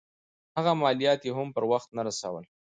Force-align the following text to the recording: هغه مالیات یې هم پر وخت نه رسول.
هغه 0.57 0.71
مالیات 0.81 1.19
یې 1.25 1.31
هم 1.37 1.47
پر 1.55 1.63
وخت 1.71 1.89
نه 1.97 2.01
رسول. 2.07 2.43